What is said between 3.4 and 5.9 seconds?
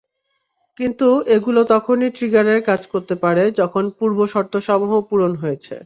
যখন পূর্বশর্তসমূহ পূরণ হয়েছে।